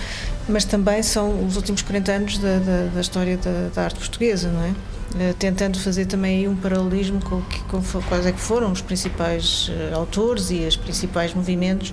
mas 0.49 0.65
também 0.65 1.03
são 1.03 1.45
os 1.47 1.57
últimos 1.57 1.83
40 1.83 2.13
anos 2.13 2.39
da, 2.39 2.59
da, 2.59 2.87
da 2.95 3.01
história 3.01 3.37
da, 3.37 3.69
da, 3.75 3.85
arte 3.85 3.99
portuguesa, 3.99 4.51
não 4.51 4.63
é? 4.63 4.71
Uh, 4.71 5.35
tentando 5.35 5.79
fazer 5.79 6.07
também 6.07 6.49
um 6.49 6.57
paralelismo 6.57 7.21
com, 7.23 7.41
que, 7.43 7.61
com 7.65 7.83
quais 8.09 8.27
é 8.27 8.33
que 8.33 8.41
foram 8.41 8.73
os 8.73 8.81
principais 8.81 9.69
uh, 9.69 9.97
autores 9.97 10.51
e 10.51 10.61
os 10.61 10.77
principais 10.77 11.35
movimentos, 11.35 11.93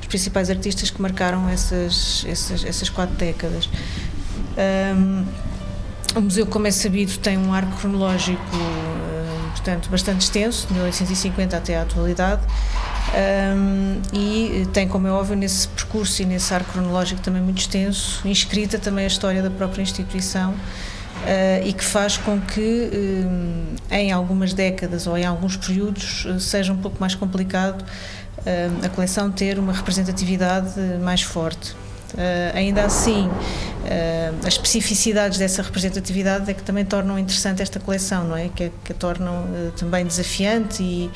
os 0.00 0.06
principais 0.06 0.50
artistas 0.50 0.90
que 0.90 1.00
marcaram 1.00 1.48
essas, 1.48 2.24
essas, 2.28 2.64
essas 2.64 2.88
quatro 2.88 3.16
décadas. 3.16 3.68
Um, 4.96 5.24
o 6.14 6.20
museu, 6.22 6.46
como 6.46 6.66
é 6.66 6.70
sabido, 6.70 7.18
tem 7.18 7.36
um 7.36 7.52
arco 7.52 7.76
cronológico, 7.78 8.40
portanto, 9.50 9.90
bastante 9.90 10.22
extenso, 10.22 10.66
de 10.68 10.72
1850 10.72 11.54
até 11.54 11.76
à 11.76 11.82
atualidade, 11.82 12.40
um, 13.14 14.00
e 14.12 14.66
tem, 14.72 14.88
como 14.88 15.06
é 15.06 15.10
óbvio, 15.10 15.36
nesse 15.36 15.68
percurso 15.68 16.22
e 16.22 16.24
nesse 16.24 16.52
arco 16.52 16.72
cronológico 16.72 17.20
também 17.20 17.40
muito 17.40 17.58
extenso, 17.58 18.26
inscrita 18.26 18.78
também 18.78 19.04
a 19.04 19.08
história 19.08 19.42
da 19.42 19.50
própria 19.50 19.82
instituição 19.82 20.52
uh, 20.52 21.66
e 21.66 21.72
que 21.72 21.84
faz 21.84 22.16
com 22.16 22.40
que 22.40 22.90
um, 22.92 23.76
em 23.90 24.12
algumas 24.12 24.52
décadas 24.52 25.06
ou 25.06 25.16
em 25.16 25.24
alguns 25.24 25.56
períodos 25.56 26.24
uh, 26.24 26.40
seja 26.40 26.72
um 26.72 26.78
pouco 26.78 26.96
mais 27.00 27.14
complicado 27.14 27.82
uh, 27.82 28.84
a 28.84 28.88
coleção 28.88 29.30
ter 29.30 29.58
uma 29.58 29.72
representatividade 29.72 30.78
mais 31.00 31.22
forte. 31.22 31.72
Uh, 32.14 32.54
ainda 32.54 32.84
assim, 32.84 33.30
as 34.40 34.54
especificidades 34.54 35.38
dessa 35.38 35.62
representatividade 35.62 36.50
é 36.50 36.54
que 36.54 36.62
também 36.62 36.84
tornam 36.84 37.18
interessante 37.18 37.62
esta 37.62 37.78
coleção, 37.78 38.24
não 38.24 38.36
é? 38.36 38.48
Que, 38.48 38.70
que 38.84 38.92
a 38.92 38.94
tornam 38.94 39.44
uh, 39.44 39.72
também 39.76 40.04
desafiante 40.04 40.82
e, 40.82 41.10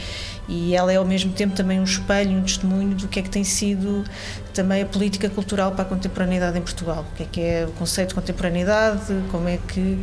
e 0.49 0.75
ela 0.75 0.93
é 0.93 0.97
ao 0.97 1.05
mesmo 1.05 1.33
tempo 1.33 1.55
também 1.55 1.81
um 1.81 1.85
espelho, 1.85 2.33
um 2.33 2.43
testemunho 2.43 2.95
do 2.95 3.09
que 3.09 3.21
é 3.21 3.23
que 3.23 3.31
tem 3.31 3.45
sido 3.45 4.05
também 4.53 4.83
a 4.83 4.87
política 4.87 5.29
cultural 5.29 5.73
para 5.73 5.83
a 5.83 5.85
contemporaneidade 5.85 6.59
em 6.59 6.63
Portugal. 6.63 7.07
O 7.13 7.17
que 7.17 7.23
é 7.23 7.27
que 7.27 7.41
é 7.41 7.67
o 7.69 7.73
conceito 7.73 8.11
de 8.11 8.15
contemporaneidade, 8.15 9.15
como 9.31 9.49
é 9.49 9.59
que 9.69 9.99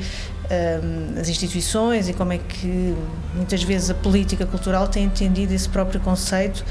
as 1.20 1.28
instituições 1.28 2.08
e 2.08 2.14
como 2.14 2.32
é 2.32 2.38
que 2.38 2.96
muitas 3.36 3.62
vezes 3.64 3.90
a 3.90 3.94
política 3.94 4.46
cultural 4.46 4.88
tem 4.88 5.04
entendido 5.04 5.54
esse 5.54 5.68
próprio 5.68 6.00
conceito 6.00 6.64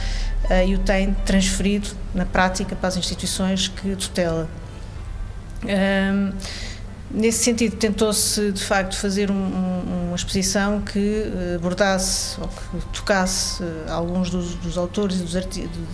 uh, 0.44 0.66
e 0.66 0.74
o 0.74 0.78
tem 0.78 1.12
transferido 1.26 1.88
na 2.14 2.24
prática 2.24 2.74
para 2.74 2.88
as 2.88 2.96
instituições 2.96 3.68
que 3.68 3.94
tutela. 3.96 4.48
Um, 5.64 6.32
Nesse 7.08 7.44
sentido, 7.44 7.76
tentou-se 7.76 8.50
de 8.50 8.62
facto 8.62 8.96
fazer 8.96 9.30
um, 9.30 9.34
um, 9.34 10.06
uma 10.08 10.16
exposição 10.16 10.80
que 10.80 10.98
eh, 10.98 11.54
abordasse 11.54 12.38
ou 12.40 12.48
que 12.48 12.86
tocasse 12.92 13.62
eh, 13.62 13.90
alguns 13.90 14.28
dos, 14.28 14.56
dos 14.56 14.76
autores 14.76 15.20
e 15.20 15.22
dos 15.22 15.32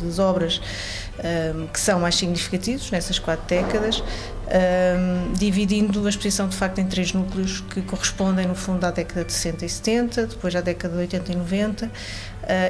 das 0.01 0.19
obras 0.19 0.59
um, 1.55 1.67
que 1.67 1.79
são 1.79 2.01
mais 2.01 2.15
significativos 2.15 2.91
nessas 2.91 3.19
quatro 3.19 3.47
décadas, 3.47 4.03
um, 4.03 5.35
dividindo 5.35 6.05
a 6.07 6.09
exposição 6.09 6.49
de 6.49 6.57
facto 6.57 6.79
em 6.79 6.87
três 6.87 7.13
núcleos 7.13 7.61
que 7.61 7.83
correspondem 7.83 8.47
no 8.47 8.55
fundo 8.55 8.83
à 8.85 8.91
década 8.91 9.23
de 9.23 9.33
60 9.35 9.67
e 9.67 9.69
70, 9.69 10.27
depois 10.29 10.57
à 10.57 10.63
década 10.63 10.95
de 10.95 11.01
80 11.01 11.31
e 11.31 11.37
90 11.37 11.87
uh, 11.87 11.91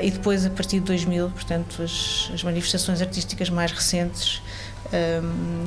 e 0.02 0.10
depois 0.10 0.44
a 0.44 0.50
partir 0.50 0.80
de 0.80 0.86
2000, 0.86 1.30
portanto, 1.30 1.80
as, 1.80 2.28
as 2.34 2.42
manifestações 2.42 3.00
artísticas 3.00 3.48
mais 3.48 3.70
recentes 3.70 4.42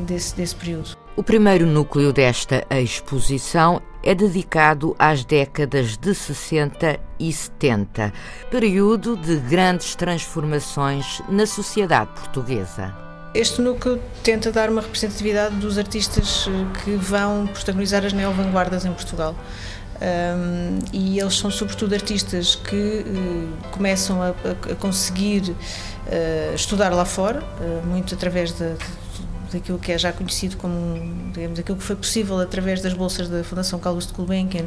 desse, 0.06 0.35
desse 0.35 0.53
período. 0.53 0.95
O 1.18 1.24
primeiro 1.24 1.66
núcleo 1.66 2.12
desta 2.12 2.66
exposição 2.70 3.81
é 4.03 4.14
dedicado 4.14 4.94
às 5.00 5.24
décadas 5.24 5.96
de 5.96 6.14
60 6.14 7.00
e 7.18 7.31
70, 7.31 8.12
período 8.52 9.16
de 9.16 9.38
grandes 9.38 9.96
transformações 9.96 11.22
na 11.30 11.46
sociedade 11.46 12.12
portuguesa. 12.12 12.94
Este 13.34 13.62
núcleo 13.62 14.02
tenta 14.24 14.52
dar 14.52 14.70
uma 14.70 14.81
representatividade 14.81 15.56
dos 15.56 15.78
artistas 15.78 16.50
eh, 16.50 16.84
que 16.84 16.98
vão 16.98 17.47
protagonizar 17.47 18.06
as 18.06 18.12
neovanguardas 18.12 18.84
em 18.84 18.92
Portugal. 18.92 19.34
Um, 19.96 20.80
e 20.92 21.18
eles 21.18 21.38
são 21.38 21.50
sobretudo 21.50 21.94
artistas 21.94 22.56
que 22.56 23.06
uh, 23.06 23.70
começam 23.72 24.22
a, 24.22 24.30
a 24.70 24.76
conseguir 24.76 25.52
uh, 25.52 26.53
estudar 26.53 26.90
lá 26.90 27.06
fora, 27.06 27.42
uh, 27.42 27.88
muito 27.88 28.14
através 28.14 28.52
de, 28.52 28.74
de 28.74 29.05
daquilo 29.52 29.80
que 29.80 29.92
é 29.92 29.98
já 29.98 30.12
conhecido 30.12 30.58
como, 30.58 31.32
digamos, 31.34 31.60
aquilo 31.60 31.78
que 31.78 31.84
foi 31.84 31.96
possível 31.96 32.40
através 32.40 32.82
das 32.82 32.94
bolsas 32.94 33.30
da 33.30 33.44
Fundação 33.44 33.80
Carlos 33.80 34.08
de 34.08 34.14
Gulbenkian, 34.14 34.66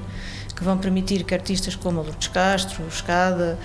que 0.55 0.65
vão 0.65 0.77
permitir 0.77 1.25
que 1.25 1.35
artistas 1.35 1.77
como 1.77 2.03
Lourdes 2.03 2.29
Castro, 2.29 2.85
Escada, 2.89 3.59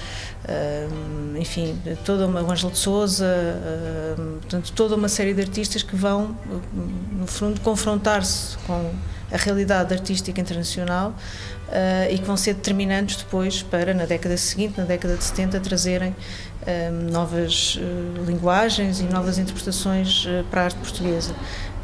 enfim, 1.40 1.78
toda 2.06 2.28
uma, 2.28 2.42
o 2.42 2.52
Ângelo 2.52 2.72
de 2.72 2.78
Souza, 2.78 3.26
portanto, 4.42 4.72
toda 4.74 4.96
uma 4.96 5.10
série 5.10 5.34
de 5.34 5.42
artistas 5.42 5.82
que 5.82 5.96
vão, 5.96 6.38
no 7.12 7.26
fundo, 7.26 7.60
confrontar-se 7.62 8.58
com 8.68 8.92
a 9.34 9.38
realidade 9.38 9.94
artística 9.94 10.40
internacional 10.40 11.10
uh, 11.68 12.12
e 12.12 12.18
que 12.20 12.26
vão 12.26 12.38
ser 12.38 12.54
determinantes 12.54 13.18
depois 13.18 13.64
para, 13.64 13.94
na 13.94 14.06
década 14.06 14.38
seguinte, 14.38 14.78
na 14.78 14.86
década 14.86 15.18
de 15.18 15.24
70, 15.24 15.60
trazerem 15.60 16.16
um, 16.66 17.12
novas 17.12 17.76
uh, 17.76 18.24
linguagens 18.26 19.00
e 19.00 19.04
novas 19.04 19.38
interpretações 19.38 20.26
uh, 20.26 20.44
para 20.50 20.62
a 20.62 20.64
arte 20.66 20.78
portuguesa. 20.78 21.34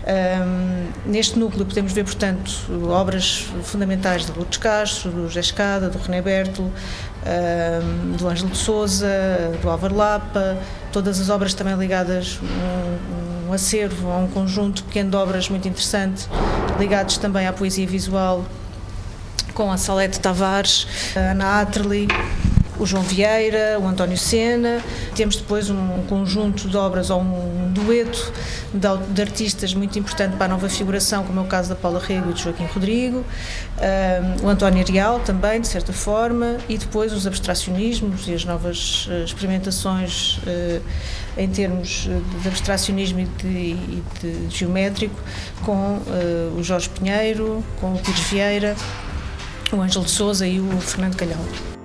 Um, 0.10 1.12
neste 1.12 1.38
núcleo 1.38 1.66
podemos 1.66 1.92
ver, 1.92 2.04
portanto, 2.04 2.52
obras 2.90 3.48
fundamentais 3.64 4.26
de 4.26 4.31
Lourdes 4.31 4.58
Castro, 4.58 5.12
do 5.12 5.28
José 5.28 5.42
Escada, 5.42 5.90
do 5.90 5.98
René 6.00 6.22
Bertolo, 6.22 6.72
um, 6.72 8.16
do 8.16 8.28
Ângelo 8.28 8.50
de 8.50 8.58
Souza, 8.58 9.08
do 9.62 9.70
Álvaro 9.70 9.96
Lapa, 9.96 10.58
todas 10.92 11.20
as 11.20 11.30
obras 11.30 11.54
também 11.54 11.76
ligadas, 11.76 12.40
um, 12.42 13.19
um 13.50 13.54
acervo, 13.54 14.12
a 14.12 14.18
um 14.18 14.28
conjunto 14.28 14.84
pequeno 14.84 15.10
de 15.10 15.18
obras 15.18 15.50
muito 15.50 15.68
interessante, 15.68 16.28
ligados 16.78 17.18
também 17.18 17.48
à 17.48 17.54
poesia 17.54 17.88
visual, 17.88 18.46
com 19.56 19.72
a 19.72 19.78
Salete 19.78 20.20
Tavares, 20.20 20.86
a 21.16 21.32
Ana 21.32 21.62
Atterley, 21.62 22.08
o 22.80 22.86
João 22.86 23.04
Vieira, 23.04 23.78
o 23.80 23.88
António 23.88 24.18
Sena. 24.18 24.82
Temos 25.16 25.36
depois 25.36 25.70
um 25.70 26.04
conjunto 26.08 26.68
de 26.68 26.78
obras 26.78 27.10
ou 27.10 27.22
um 27.22 27.72
dueto 27.72 28.32
de, 28.74 29.14
de 29.14 29.22
artistas 29.22 29.74
muito 29.74 30.00
importante 30.00 30.36
para 30.38 30.46
a 30.46 30.50
nova 30.50 30.70
figuração, 30.70 31.24
como 31.24 31.40
é 31.40 31.44
o 31.44 31.48
caso 31.48 31.70
da 31.70 31.76
Paula 31.76 32.00
Rego 32.00 32.30
e 32.30 32.34
do 32.34 32.40
Joaquim 32.40 32.66
Rodrigo, 32.66 33.24
o 34.44 34.48
António 34.48 34.81
Arial 34.81 35.20
também, 35.20 35.62
de 35.62 35.68
certa 35.68 35.94
forma, 35.94 36.58
e 36.68 36.78
depois 36.78 37.14
os 37.14 37.26
abstracionismos 37.28 38.28
e 38.28 38.34
as 38.34 38.46
novas 38.46 39.08
uh, 39.08 39.24
experimentações 39.24 40.38
uh, 40.40 40.82
em 41.38 41.48
termos 41.50 42.08
de 42.42 42.48
abstracionismo 42.48 43.20
e 43.22 43.25
de, 43.25 43.48
e 43.48 44.04
de 44.22 44.50
geométrico, 44.50 45.20
com 45.64 45.98
uh, 45.98 46.58
o 46.58 46.64
Jorge 46.64 46.90
Pinheiro, 46.90 47.64
com 47.80 47.94
o 47.94 48.00
Pires 48.00 48.22
Vieira, 48.22 48.75
o 49.72 49.82
Ângelo 49.82 50.06
de 50.06 50.12
Souza 50.12 50.48
e 50.48 50.60
o 50.60 50.82
Fernando 50.82 51.16
Calhau. 51.16 51.79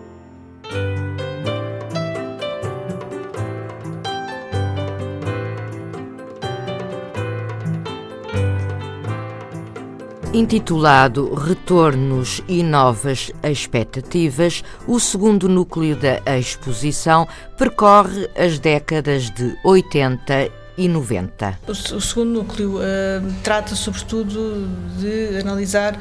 Intitulado 10.34 11.32
Retornos 11.32 12.42
e 12.48 12.64
Novas 12.64 13.30
Expectativas, 13.40 14.64
o 14.84 14.98
segundo 14.98 15.48
núcleo 15.48 15.94
da 15.94 16.36
exposição 16.36 17.28
percorre 17.56 18.28
as 18.36 18.58
décadas 18.58 19.30
de 19.30 19.56
80 19.64 20.50
e 20.76 20.88
90. 20.88 21.60
O, 21.68 22.00
segundo 22.00 22.30
núcleo 22.30 22.78
uh, 22.78 23.32
trata 23.44 23.76
sobretudo 23.76 24.66
de 24.98 25.38
analisar 25.38 25.96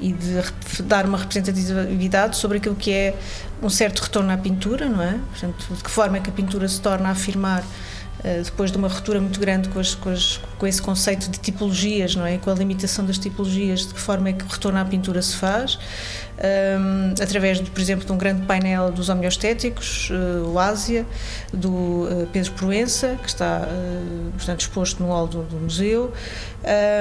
e 0.00 0.14
de 0.14 0.42
dar 0.84 1.04
uma 1.04 1.18
representatividade 1.18 2.38
sobre 2.38 2.56
aquilo 2.56 2.74
que 2.74 2.90
é 2.90 3.14
um 3.62 3.68
certo 3.68 4.00
retorno 4.00 4.32
à 4.32 4.38
pintura, 4.38 4.88
não 4.88 5.02
é? 5.02 5.18
Portanto, 5.28 5.66
de 5.70 5.84
que 5.84 5.90
forma 5.90 6.16
é 6.16 6.20
que 6.20 6.30
a 6.30 6.32
pintura 6.32 6.66
se 6.68 6.80
torna 6.80 7.10
a 7.10 7.12
afirmar 7.12 7.62
depois 8.42 8.72
de 8.72 8.78
uma 8.78 8.88
ruptura 8.88 9.20
muito 9.20 9.38
grande 9.38 9.68
com, 9.68 9.78
as, 9.78 9.94
com, 9.94 10.08
as, 10.08 10.40
com, 10.58 10.66
esse 10.66 10.80
conceito 10.80 11.30
de 11.30 11.38
tipologias, 11.38 12.16
não 12.16 12.24
é? 12.24 12.38
Com 12.38 12.50
a 12.50 12.54
limitação 12.54 13.04
das 13.04 13.18
tipologias, 13.18 13.86
de 13.86 13.94
que 13.94 14.00
forma 14.00 14.30
é 14.30 14.32
que 14.32 14.44
o 14.44 14.48
retorno 14.48 14.78
à 14.78 14.84
pintura 14.84 15.20
se 15.20 15.36
faz 15.36 15.78
um, 16.36 17.14
através, 17.22 17.60
de, 17.60 17.70
por 17.70 17.80
exemplo, 17.80 18.04
de 18.04 18.12
um 18.12 18.18
grande 18.18 18.44
painel 18.44 18.90
dos 18.90 19.08
homeostéticos, 19.08 20.10
uh, 20.10 20.48
o 20.48 20.58
Ásia, 20.58 21.06
do 21.52 21.70
uh, 21.70 22.28
Pedro 22.32 22.52
Proença, 22.52 23.16
que 23.22 23.28
está, 23.28 23.68
uh, 23.68 24.30
portanto, 24.32 24.60
exposto 24.60 25.02
no 25.02 25.10
hall 25.10 25.28
do, 25.28 25.42
do 25.42 25.56
museu. 25.56 26.12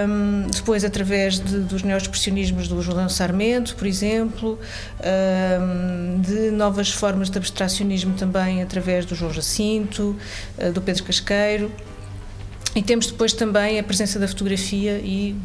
Um, 0.07 0.47
depois, 0.51 0.83
através 0.83 1.39
de, 1.39 1.59
dos 1.59 1.83
neoexpressionismos 1.83 2.67
do 2.67 2.81
Julião 2.81 3.09
Sarmento, 3.09 3.75
por 3.75 3.87
exemplo, 3.87 4.59
um, 4.99 6.21
de 6.21 6.51
novas 6.51 6.91
formas 6.91 7.29
de 7.29 7.37
abstracionismo 7.37 8.13
também 8.13 8.61
através 8.61 9.05
do 9.05 9.15
João 9.15 9.31
Jacinto, 9.31 10.15
do 10.73 10.81
Pedro 10.81 11.03
Casqueiro. 11.05 11.71
E 12.75 12.81
temos 12.81 13.07
depois 13.07 13.33
também 13.33 13.79
a 13.79 13.83
presença 13.83 14.17
da 14.17 14.27
fotografia 14.27 14.97
e 14.97 15.35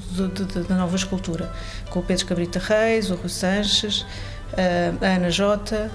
da 0.69 0.77
nova 0.77 0.97
escultura, 0.97 1.53
com 1.91 2.01
o 2.01 2.03
Pedro 2.03 2.25
Cabrita 2.27 2.59
Reis, 2.59 3.11
o 3.11 3.15
Rui 3.15 3.29
Sanches, 3.29 4.07
a 5.01 5.07
Ana 5.07 5.31
Jota 5.31 5.91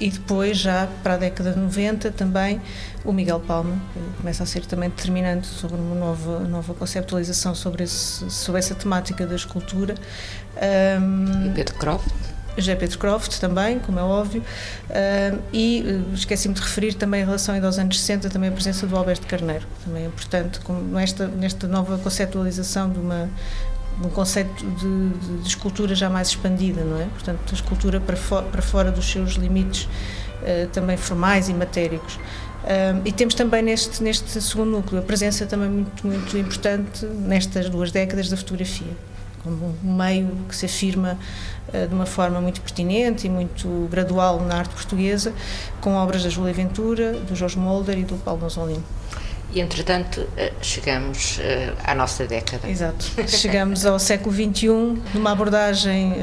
e 0.00 0.10
depois, 0.10 0.58
já 0.58 0.88
para 1.02 1.14
a 1.14 1.16
década 1.16 1.52
de 1.52 1.58
90, 1.58 2.10
também 2.12 2.60
o 3.04 3.12
Miguel 3.12 3.40
Palma, 3.40 3.76
que 3.92 4.16
começa 4.18 4.42
a 4.42 4.46
ser 4.46 4.64
também 4.66 4.88
determinante 4.88 5.46
sobre 5.46 5.76
uma 5.76 5.94
nova, 5.94 6.40
nova 6.40 6.74
conceptualização 6.74 7.54
sobre, 7.54 7.84
esse, 7.84 8.30
sobre 8.30 8.60
essa 8.60 8.74
temática 8.74 9.26
da 9.26 9.34
escultura. 9.34 9.94
E 10.56 11.50
Pedro 11.54 11.74
Croft? 11.74 12.08
José 12.56 12.74
Pedro 12.74 12.98
Croft 12.98 13.40
também, 13.40 13.78
como 13.78 13.98
é 13.98 14.02
óbvio, 14.02 14.42
e 15.52 15.84
uh, 15.86 16.14
esqueci-me 16.14 16.54
de 16.54 16.60
referir 16.60 16.94
também 16.94 17.22
em 17.22 17.24
relação 17.24 17.54
aos 17.64 17.78
anos 17.78 17.98
60 18.00 18.28
também 18.30 18.50
a 18.50 18.52
presença 18.52 18.86
do 18.86 18.96
Alberto 18.96 19.26
Carneiro, 19.26 19.66
também 19.84 20.04
é 20.04 20.06
importante 20.06 20.60
nesta, 20.90 21.26
nesta 21.28 21.66
nova 21.66 21.98
conceptualização 21.98 22.90
de 22.90 22.98
uma 22.98 23.28
um 24.04 24.08
conceito 24.08 24.64
de, 24.64 25.08
de, 25.10 25.42
de, 25.42 25.48
escultura 25.48 25.94
já 25.94 26.08
mais 26.08 26.28
expandida, 26.28 26.82
não 26.82 27.00
é? 27.00 27.04
Portanto, 27.06 27.40
a 27.50 27.54
escultura 27.54 28.00
para, 28.00 28.16
para 28.16 28.62
fora 28.62 28.90
dos 28.90 29.10
seus 29.10 29.32
limites 29.32 29.84
uh, 29.84 30.66
também 30.72 30.96
formais 30.96 31.48
e 31.48 31.54
matéricos. 31.54 32.14
Uh, 32.14 33.02
e 33.04 33.12
temos 33.12 33.34
também 33.34 33.62
neste, 33.62 34.02
neste 34.02 34.40
segundo 34.40 34.70
núcleo 34.70 35.00
a 35.00 35.04
presença 35.04 35.46
também 35.46 35.68
muito, 35.68 36.06
muito 36.06 36.38
importante 36.38 37.04
nestas 37.04 37.68
duas 37.68 37.90
décadas 37.90 38.28
da 38.28 38.36
fotografia 38.36 38.92
um 39.46 39.74
meio 39.96 40.30
que 40.48 40.54
se 40.54 40.66
afirma 40.66 41.18
uh, 41.68 41.88
de 41.88 41.94
uma 41.94 42.06
forma 42.06 42.40
muito 42.40 42.60
pertinente 42.60 43.26
e 43.26 43.30
muito 43.30 43.88
gradual 43.90 44.40
na 44.40 44.56
arte 44.56 44.74
portuguesa, 44.74 45.32
com 45.80 45.94
obras 45.94 46.22
da 46.22 46.28
Júlia 46.28 46.52
Ventura, 46.52 47.12
do 47.12 47.34
Jorge 47.34 47.58
Molder 47.58 47.98
e 47.98 48.04
do 48.04 48.16
Paulo 48.16 48.40
Gonzolino. 48.40 48.84
E, 49.54 49.60
entretanto, 49.60 50.26
eh, 50.34 50.50
chegamos 50.62 51.36
uh, 51.36 51.76
à 51.84 51.94
nossa 51.94 52.26
década. 52.26 52.66
Exato. 52.66 53.04
Chegamos 53.28 53.84
ao 53.84 53.98
século 53.98 54.34
XXI, 54.34 54.68
numa 55.12 55.32
abordagem 55.32 56.14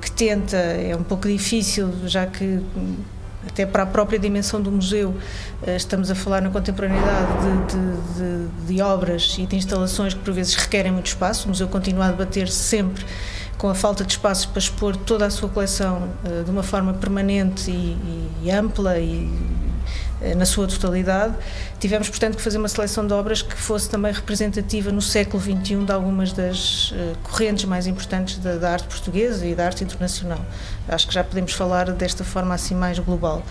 que 0.00 0.10
tenta, 0.10 0.56
é 0.56 0.96
um 0.96 1.04
pouco 1.04 1.28
difícil, 1.28 1.92
já 2.06 2.26
que 2.26 2.60
até 3.46 3.64
para 3.64 3.84
a 3.84 3.86
própria 3.86 4.18
dimensão 4.18 4.60
do 4.60 4.70
museu, 4.70 5.14
eh, 5.66 5.76
estamos 5.76 6.10
a 6.10 6.14
falar 6.14 6.42
na 6.42 6.50
contemporaneidade 6.50 7.32
de, 7.42 7.76
de, 7.76 8.66
de, 8.66 8.74
de 8.74 8.82
obras 8.82 9.36
e 9.38 9.46
de 9.46 9.56
instalações 9.56 10.14
que 10.14 10.20
por 10.20 10.34
vezes 10.34 10.54
requerem 10.54 10.92
muito 10.92 11.06
espaço. 11.06 11.46
O 11.46 11.48
museu 11.48 11.68
continua 11.68 12.06
a 12.06 12.10
debater-se 12.10 12.56
sempre 12.56 13.04
com 13.56 13.68
a 13.68 13.74
falta 13.74 14.04
de 14.04 14.12
espaço 14.12 14.48
para 14.48 14.58
expor 14.58 14.96
toda 14.96 15.26
a 15.26 15.30
sua 15.30 15.48
coleção 15.48 16.08
uh, 16.24 16.44
de 16.44 16.50
uma 16.50 16.62
forma 16.62 16.94
permanente 16.94 17.70
e, 17.70 18.28
e 18.44 18.50
ampla 18.50 18.98
e 18.98 19.28
na 20.36 20.44
sua 20.44 20.66
totalidade. 20.66 21.34
Tivemos, 21.78 22.08
portanto, 22.08 22.36
que 22.36 22.42
fazer 22.42 22.58
uma 22.58 22.68
seleção 22.68 23.06
de 23.06 23.12
obras 23.12 23.42
que 23.42 23.54
fosse 23.54 23.88
também 23.88 24.12
representativa 24.12 24.90
no 24.90 25.00
século 25.00 25.42
XXI 25.42 25.84
de 25.84 25.92
algumas 25.92 26.32
das 26.32 26.90
uh, 26.90 27.16
correntes 27.22 27.64
mais 27.64 27.86
importantes 27.86 28.38
da, 28.38 28.56
da, 28.56 28.72
arte 28.72 28.86
portuguesa 28.88 29.46
e 29.46 29.54
da 29.54 29.66
arte 29.66 29.84
internacional. 29.84 30.44
Acho 30.88 31.06
que 31.06 31.14
já 31.14 31.22
podemos 31.22 31.52
falar 31.52 31.90
desta 31.92 32.24
forma 32.24 32.54
assim 32.54 32.74
mais 32.74 32.98
global. 32.98 33.42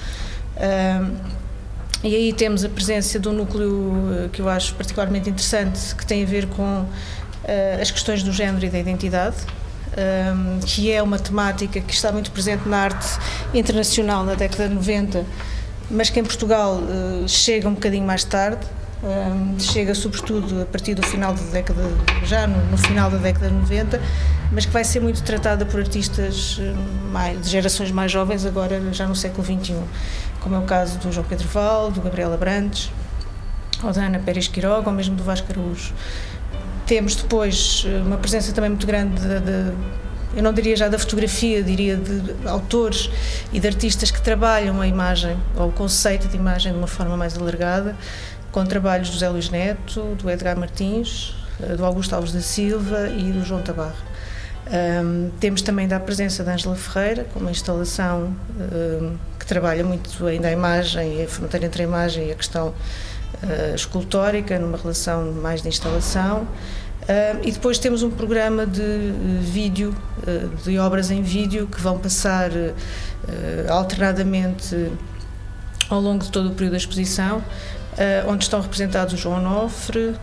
e 2.04 2.16
aí 2.16 2.34
temos 2.34 2.64
a 2.64 2.70
presença 2.70 3.20
de 3.20 3.28
um 3.28 3.34
núcleo 3.34 4.30
que 4.34 4.42
eu 4.42 4.50
acho 4.50 4.74
particularmente 4.76 5.30
interessante, 5.30 5.96
que 5.96 6.06
tem 6.06 6.24
a 6.24 6.26
ver 6.26 6.48
com 6.48 6.86
as 7.80 7.92
questões 7.92 8.24
do 8.24 8.32
género 8.32 8.66
e 8.66 8.70
da 8.70 8.80
identidade 8.80 9.38
um, 9.98 10.60
que 10.60 10.92
é 10.92 11.02
uma 11.02 11.18
temática 11.18 11.82
que 11.82 11.94
está 11.94 12.12
muito 12.12 12.32
presente 12.32 12.68
na 12.68 12.78
arte 12.78 13.08
internacional 13.54 14.24
na 14.24 14.36
década 14.36 14.70
de 14.70 14.76
90, 14.76 15.26
mas 15.90 16.10
que 16.10 16.20
em 16.20 16.24
Portugal 16.24 16.76
uh, 16.76 17.28
chega 17.28 17.68
um 17.68 17.74
bocadinho 17.74 18.06
mais 18.06 18.24
tarde. 18.24 18.66
Um, 19.04 19.60
chega 19.60 19.94
sobretudo 19.94 20.64
a 20.64 20.66
partir 20.66 20.96
do 20.96 21.06
final 21.06 21.32
da 21.32 21.44
década, 21.52 21.84
já 22.24 22.48
no, 22.48 22.58
no, 22.66 22.78
final 22.80 23.12
da 23.12 23.18
década 23.18 23.48
de 23.48 23.54
90, 23.54 24.02
mas 24.52 24.66
que 24.66 24.72
vai 24.72 24.84
ser 24.84 25.00
muito 25.00 25.22
tratada 25.22 25.68
por 25.68 25.80
artistas 25.80 26.60
mais, 27.12 27.40
de 27.44 27.48
gerações 27.48 27.92
mais 27.92 28.12
jovens, 28.12 28.44
agora 28.44 28.82
já 28.92 29.06
no 29.06 29.16
século 29.16 29.46
XXI, 29.46 29.76
como 30.42 30.56
é 30.56 30.58
o 30.58 30.64
caso 30.64 30.98
do 30.98 31.12
João 31.12 31.28
Pedro 31.28 31.48
Val, 31.48 31.92
do 31.92 32.02
Gabriel 32.02 32.34
Abrantes, 32.34 32.90
ou 33.84 33.94
da 33.94 34.06
Ana 34.06 34.18
Pérez 34.20 34.48
Quiroga, 34.48 34.90
ou 34.90 34.96
mesmo 34.96 35.16
do 35.16 35.24
Vasco 35.24 35.48
Araújo. 35.52 35.94
Temos 36.86 37.16
depois 37.16 37.86
eh, 37.86 38.02
uma 38.02 38.18
presença 38.18 38.52
também 38.54 38.70
muito 38.70 38.88
grande 38.88 39.22
de, 39.22 39.40
de 39.42 39.74
eu 40.38 40.44
não 40.44 40.54
diria 40.54 40.76
já 40.76 40.88
da 40.88 41.00
fotografia, 41.00 41.64
diria 41.64 41.98
de 41.98 42.48
autores 42.48 43.10
e 43.52 43.60
de 43.60 43.68
artistas 43.68 44.12
que 44.12 44.22
trabalham 44.22 44.80
a 44.80 44.88
imagem 44.88 45.36
ou 45.56 45.70
o 45.70 45.72
conceito 45.72 46.28
de 46.28 46.38
imagem 46.38 46.72
de 46.72 46.78
uma 46.78 46.86
forma 46.86 47.18
mais 47.18 47.36
alargada, 47.36 47.96
com 48.52 48.64
trabalhos 48.64 49.10
do 49.10 49.14
José 49.14 49.28
Luís 49.30 49.50
Neto, 49.50 50.16
do 50.22 50.30
Edgar 50.30 50.56
Martins, 50.56 51.36
eh, 51.60 51.76
do 51.76 51.84
Augusto 51.84 52.14
Alves 52.14 52.32
da 52.32 52.42
Silva 52.42 53.10
e 53.10 53.32
do 53.32 53.44
João 53.44 53.64
Tabarro. 53.64 53.96
Um, 54.68 55.32
temos 55.40 55.64
também 55.64 55.88
da 55.88 56.00
presença 56.00 56.44
da 56.44 56.54
Ângela 56.54 56.76
Ferreira, 56.76 57.26
com 57.34 57.40
uma 57.40 57.50
instalação 57.50 58.36
um, 58.60 59.18
que 59.40 59.46
trabalha 59.46 59.84
muito 59.84 60.24
ainda 60.28 60.50
a 60.50 60.52
imagem, 60.52 61.24
a 61.24 61.28
fronteira 61.28 61.66
entre 61.66 61.82
a 61.82 61.86
imagem 61.86 62.28
e 62.28 62.32
a 62.32 62.36
questão 62.36 62.68
uh, 62.68 63.74
escultórica, 63.74 64.60
numa 64.60 64.78
relação 64.78 65.32
mais 65.32 65.64
de 65.64 65.70
instalação. 65.70 66.48
E 67.44 67.52
depois 67.52 67.80
temos 67.80 68.04
um 68.04 68.10
programa 68.10 68.66
de 68.66 68.82
uh, 68.82 69.40
vídeo, 69.42 69.96
uh, 70.24 70.50
de 70.64 70.78
obras 70.78 71.10
em 71.10 71.22
vídeo, 71.22 71.68
que 71.68 71.80
vão 71.80 71.98
passar 71.98 72.52
alternadamente 73.70 74.92
ao 75.90 76.00
longo 76.02 76.24
de 76.24 76.32
todo 76.32 76.50
o 76.50 76.52
período 76.52 76.72
da 76.72 76.78
exposição, 76.78 77.44
onde 78.28 78.44
estão 78.44 78.62
representados 78.62 79.14
o 79.14 79.18
João 79.18 79.38
Onofre, 79.38 80.16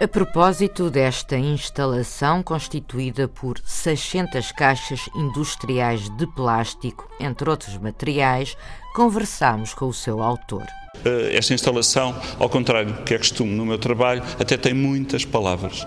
A 0.00 0.06
propósito 0.06 0.88
desta 0.90 1.36
instalação, 1.36 2.40
constituída 2.40 3.26
por 3.26 3.58
600 3.64 4.52
caixas 4.52 5.10
industriais 5.12 6.08
de 6.10 6.24
plástico, 6.24 7.08
entre 7.18 7.50
outros 7.50 7.76
materiais, 7.78 8.56
conversamos 8.94 9.74
com 9.74 9.86
o 9.86 9.92
seu 9.92 10.22
autor. 10.22 10.64
Eh, 11.04 11.36
esta 11.36 11.54
instalação, 11.54 12.14
ao 12.38 12.48
contrário 12.48 12.92
do 12.92 13.02
que 13.02 13.14
é 13.14 13.18
costume 13.18 13.54
no 13.54 13.64
meu 13.64 13.78
trabalho, 13.78 14.22
até 14.38 14.56
tem 14.56 14.74
muitas 14.74 15.24
palavras. 15.24 15.86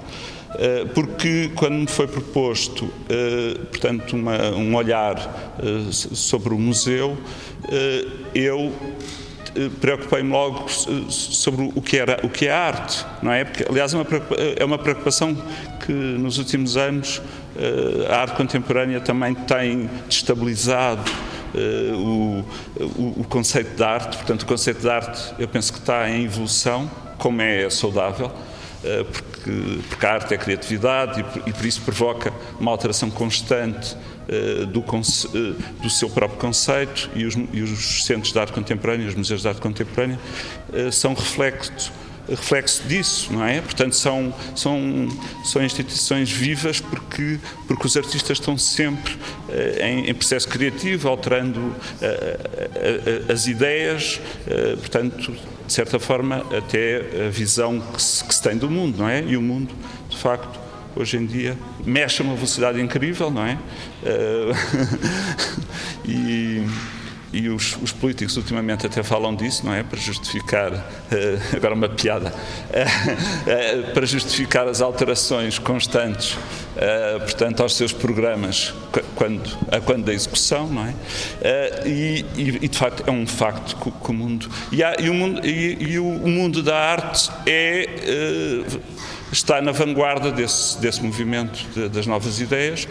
Eh, 0.55 0.85
porque 0.93 1.51
quando 1.55 1.73
me 1.73 1.87
foi 1.87 2.07
proposto, 2.07 2.89
eh, 3.09 3.57
portanto, 3.69 4.15
uma, 4.15 4.51
um 4.51 4.75
olhar 4.75 5.51
sobre 5.81 6.53
o 6.53 6.59
museu, 6.59 7.17
eu 8.33 8.73
preocupei-me 9.79 10.31
logo 10.31 10.69
sobre 10.69 11.71
o 11.75 11.81
que, 11.81 11.97
era, 11.97 12.19
o 12.23 12.29
que 12.29 12.47
é 12.47 12.51
arte, 12.51 13.05
não 13.21 13.31
é? 13.31 13.43
Porque, 13.43 13.65
aliás, 13.69 13.93
é 13.93 13.97
uma, 13.97 14.07
é 14.57 14.65
uma 14.65 14.77
preocupação 14.77 15.37
que 15.85 15.91
nos 15.91 16.37
últimos 16.37 16.77
anos 16.77 17.21
a 18.09 18.15
arte 18.15 18.35
contemporânea 18.35 19.01
também 19.01 19.35
tem 19.35 19.89
destabilizado 20.07 21.03
uh, 21.53 22.45
o, 22.77 23.21
o, 23.21 23.25
conceito 23.27 23.75
de 23.75 23.83
arte. 23.83 24.17
Portanto, 24.17 24.43
o 24.43 24.45
conceito 24.45 24.81
de 24.81 24.89
arte 24.89 25.33
eu 25.37 25.47
penso 25.47 25.71
que 25.73 25.79
está 25.79 26.09
em 26.09 26.25
evolução, 26.25 26.89
como 27.17 27.41
é 27.41 27.69
saudável, 27.69 28.27
uh, 28.27 29.05
porque, 29.05 29.51
porque, 29.89 30.05
a 30.05 30.13
arte 30.13 30.33
é 30.33 30.37
criatividade 30.37 31.25
e, 31.45 31.49
e, 31.49 31.53
por 31.53 31.65
isso 31.65 31.81
provoca 31.81 32.33
uma 32.59 32.71
alteração 32.71 33.09
constante 33.09 33.95
uh, 33.95 34.65
do, 34.65 34.81
do, 35.81 35.89
seu 35.89 36.09
próprio 36.09 36.39
conceito 36.39 37.09
e 37.15 37.25
os, 37.25 37.35
e 37.53 37.61
os, 37.61 38.05
centros 38.05 38.31
de 38.31 38.39
arte 38.39 38.53
contemporânea, 38.53 39.07
os 39.07 39.15
museus 39.15 39.41
de 39.41 39.47
arte 39.47 39.61
contemporânea, 39.61 40.19
são 40.91 41.13
reflexo 41.13 41.91
reflexo 42.29 42.83
disso, 42.87 43.31
não 43.31 43.45
é? 43.45 43.61
Portanto, 43.61 43.95
são, 43.95 44.33
são, 44.55 45.07
são 45.43 45.63
instituições 45.63 46.31
vivas 46.31 46.79
porque, 46.79 47.39
porque 47.67 47.87
os 47.87 47.97
artistas 47.97 48.39
estão 48.39 48.57
sempre 48.57 49.13
uh, 49.13 49.83
em, 49.83 50.09
em, 50.09 50.13
processo 50.13 50.47
criativo, 50.47 51.09
alterando 51.09 51.59
uh, 51.59 51.69
uh, 51.69 53.31
as 53.31 53.47
ideias, 53.47 54.19
portanto, 54.79 55.35
de 55.65 55.73
certa 55.73 55.99
forma, 55.99 56.45
até 56.55 57.27
a 57.27 57.29
visão 57.29 57.79
que 57.79 58.01
se, 58.01 58.23
que 58.23 58.35
se 58.35 58.41
tem 58.41 58.57
do 58.57 58.69
mundo, 58.69 58.99
não 58.99 59.09
é? 59.09 59.23
E 59.23 59.37
o 59.37 59.41
mundo, 59.41 59.73
de 60.09 60.17
facto, 60.17 60.59
hoje 60.95 61.17
em 61.17 61.25
dia 61.25 61.57
mexe 61.85 62.21
a 62.21 62.25
uma 62.25 62.35
velocidade 62.35 62.81
incrível, 62.81 63.31
não 63.31 63.45
é? 63.45 63.57
e 66.05 66.65
e 67.33 67.49
os, 67.49 67.77
os, 67.81 67.91
políticos 67.91 68.35
ultimamente 68.37 68.85
até 68.85 69.01
falam 69.03 69.35
disso, 69.35 69.65
não 69.65 69.73
é? 69.73 69.83
Para 69.83 69.99
justificar, 69.99 70.73
uh, 70.73 71.55
agora 71.55 71.73
uma 71.73 71.89
piada, 71.89 72.33
uh, 72.33 73.89
uh, 73.89 73.93
para 73.93 74.05
justificar 74.05 74.67
as 74.67 74.81
alterações 74.81 75.57
constantes, 75.57 76.37
portanto, 77.21 77.61
aos 77.61 77.75
seus 77.75 77.93
programas 77.93 78.73
quando, 79.15 79.57
a 79.71 79.79
quando 79.79 80.05
da 80.05 80.13
execução, 80.13 80.67
não 80.67 80.85
é? 80.85 80.93
E, 81.85 82.25
e, 82.35 82.67
de 82.67 82.77
facto 82.77 83.03
é 83.05 83.11
um 83.11 83.27
facto 83.27 83.75
que, 83.75 83.91
que 83.91 84.09
o 84.09 84.13
mundo 84.13 84.49
e, 84.71 84.83
há, 84.83 84.95
e, 84.99 85.09
o 85.09 85.13
mundo 85.13 85.45
e, 85.45 85.77
e, 85.79 85.99
o 85.99 86.27
mundo 86.27 86.63
da 86.63 86.77
arte 86.77 87.29
é 87.45 87.87
está 89.31 89.61
na 89.61 89.71
vanguarda 89.71 90.31
desse, 90.31 90.79
desse 90.79 91.01
movimento 91.03 91.65
de, 91.73 91.89
das 91.89 92.05
novas 92.05 92.39
ideias 92.39 92.87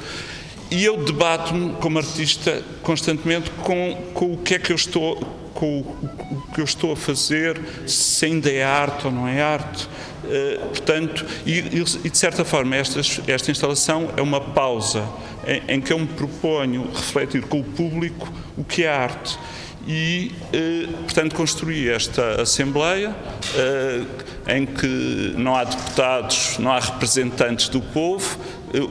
e 0.70 0.84
eu 0.84 1.04
debato-me 1.04 1.74
como 1.74 1.98
artista 1.98 2.62
constantemente 2.82 3.50
com, 3.50 3.96
com 4.14 4.32
o 4.32 4.36
que 4.36 4.54
é 4.54 4.58
que 4.58 4.72
eu 4.72 4.76
estou 4.76 5.16
com 5.60 5.80
o, 5.80 6.42
que 6.54 6.60
eu 6.60 6.64
estou 6.64 6.92
a 6.92 6.96
fazer, 6.96 7.60
se 7.86 8.24
ainda 8.24 8.50
é 8.50 8.62
arte 8.62 9.06
ou 9.06 9.12
não 9.12 9.28
é 9.28 9.42
arte. 9.42 9.86
Uh, 10.24 10.68
portanto, 10.68 11.26
e, 11.44 11.58
e, 11.58 12.10
de 12.10 12.18
certa 12.18 12.44
forma 12.44 12.76
esta, 12.76 13.50
instalação 13.50 14.10
é 14.16 14.22
uma 14.22 14.40
pausa 14.40 15.04
em, 15.46 15.74
em, 15.74 15.80
que 15.80 15.92
eu 15.92 15.98
me 15.98 16.06
proponho 16.06 16.88
refletir 16.94 17.42
com 17.42 17.60
o 17.60 17.64
público 17.64 18.32
o 18.56 18.64
que 18.64 18.84
é 18.84 18.88
arte. 18.88 19.38
E, 19.86 20.32
uh, 20.54 20.92
portanto, 21.02 21.34
construí 21.34 21.90
esta 21.90 22.40
Assembleia 22.40 23.10
uh, 23.10 24.06
em 24.50 24.64
que 24.64 25.34
não 25.36 25.56
há 25.56 25.64
deputados, 25.64 26.58
não 26.58 26.72
há 26.72 26.78
representantes 26.78 27.68
do 27.68 27.80
povo, 27.80 28.38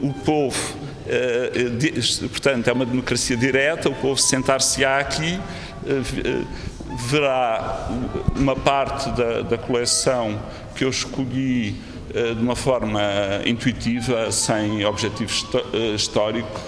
o 0.02 0.12
povo 0.12 0.79
portanto, 2.28 2.68
é 2.68 2.72
uma 2.72 2.86
democracia 2.86 3.36
direta, 3.36 3.88
o 3.88 3.94
povo 3.94 4.20
sentar-se-á 4.20 4.98
aqui, 4.98 5.40
eh, 5.86 6.44
verá 7.08 7.88
uma 8.36 8.54
parte 8.54 9.10
da, 9.10 9.42
da 9.42 9.58
coleção 9.58 10.40
que 10.74 10.84
eu 10.84 10.90
escolhi 10.90 11.76
de 12.12 12.42
uma 12.42 12.56
forma 12.56 13.00
intuitiva, 13.46 14.30
sem 14.32 14.84
objetivo 14.84 15.30
histórico, 15.94 16.60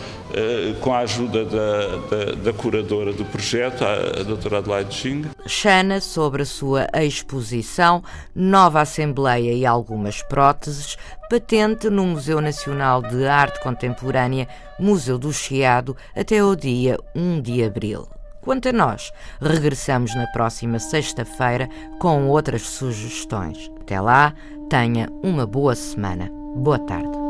com 0.81 0.95
a 0.95 1.01
ajuda 1.01 1.45
da, 1.45 1.97
da, 1.97 2.33
da, 2.37 2.53
curadora 2.53 3.13
do 3.13 3.25
projeto, 3.25 3.85
a, 3.85 4.23
doutora 4.23 4.59
Adelaide 4.59 4.95
Xing. 4.95 5.25
Xana, 5.47 6.01
sobre 6.01 6.43
a 6.43 6.47
sua 6.47 6.89
exposição, 6.95 8.03
Nova 8.35 8.81
Assembleia 8.81 9.53
e 9.53 9.67
algumas 9.67 10.23
próteses, 10.23 10.97
patente 11.29 11.91
no 11.91 12.07
Museu 12.07 12.41
Nacional 12.41 13.03
de 13.03 13.27
Arte 13.27 13.61
Contemporânea, 13.61 14.49
Museu 14.79 15.19
do 15.19 15.33
Chiado, 15.33 15.97
até 16.17 16.43
o 16.43 16.57
dia 16.57 16.99
1 17.15 17.41
de 17.41 17.63
abril. 17.63 18.09
Quanto 18.43 18.69
a 18.69 18.73
nós, 18.73 19.13
regressamos 19.41 20.17
na 20.17 20.27
próxima 20.27 20.81
sexta-feira 20.81 21.69
com 22.01 22.27
outras 22.27 22.63
sugestões. 22.63 23.71
Até 23.81 24.01
lá, 24.01 24.35
tenha 24.69 25.09
uma 25.23 25.47
boa 25.47 25.77
semana. 25.77 26.29
Boa 26.57 26.79
tarde. 26.81 27.23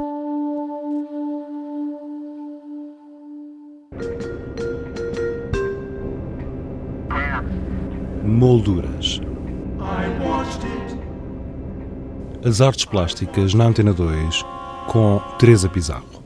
Molduras. 8.24 9.20
As 12.42 12.62
artes 12.62 12.86
plásticas 12.86 13.52
na 13.52 13.66
Antena 13.66 13.92
2 13.92 14.42
com 14.88 15.20
Teresa 15.38 15.68
Pizarro. 15.68 16.21